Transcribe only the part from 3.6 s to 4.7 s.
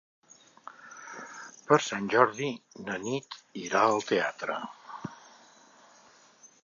irà al teatre.